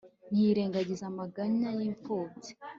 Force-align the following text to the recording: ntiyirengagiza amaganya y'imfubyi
ntiyirengagiza 0.31 1.03
amaganya 1.11 1.69
y'imfubyi 1.77 2.51